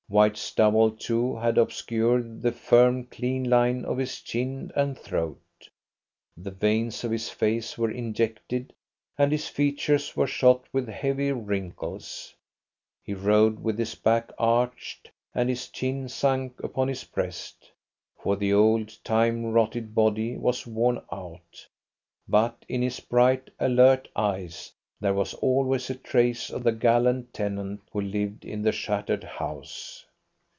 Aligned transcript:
White 0.11 0.35
stubble, 0.35 0.91
too, 0.91 1.37
had 1.37 1.57
obscured 1.57 2.41
the 2.41 2.51
firm, 2.51 3.05
clean 3.05 3.45
line 3.49 3.85
of 3.85 3.97
his 3.97 4.19
chin 4.19 4.69
and 4.75 4.97
throat. 4.99 5.39
The 6.35 6.51
veins 6.51 7.05
of 7.05 7.11
his 7.11 7.29
face 7.29 7.77
were 7.77 7.89
injected, 7.89 8.73
and 9.17 9.31
his 9.31 9.47
features 9.47 10.13
were 10.13 10.27
shot 10.27 10.65
with 10.73 10.89
heavy 10.89 11.31
wrinkles. 11.31 12.35
He 13.01 13.13
rode 13.13 13.63
with 13.63 13.79
his 13.79 13.95
back 13.95 14.33
arched 14.37 15.09
and 15.33 15.47
his 15.47 15.69
chin 15.69 16.09
sunk 16.09 16.61
upon 16.61 16.89
his 16.89 17.05
breast, 17.05 17.71
for 18.17 18.35
the 18.35 18.51
old, 18.51 19.01
time 19.05 19.45
rotted 19.45 19.95
body 19.95 20.35
was 20.35 20.67
worn 20.67 21.01
out, 21.09 21.65
but 22.27 22.65
in 22.67 22.81
his 22.81 22.99
bright, 22.99 23.49
alert 23.61 24.09
eyes 24.13 24.73
there 24.99 25.13
was 25.15 25.33
always 25.35 25.89
a 25.89 25.95
trace 25.95 26.51
of 26.51 26.63
the 26.63 26.71
gallant 26.71 27.33
tenant 27.33 27.81
who 27.91 27.99
lived 27.99 28.45
in 28.45 28.61
the 28.61 28.71
shattered 28.71 29.23
house. 29.23 30.05